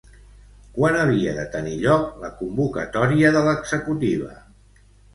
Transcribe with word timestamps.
Quan 0.77 0.97
havia 1.01 1.35
de 1.35 1.43
tenir 1.57 1.75
lloc 1.83 2.09
la 2.25 2.33
convocatòria 2.41 3.37
de 3.39 3.47
l'executiva? 3.53 4.37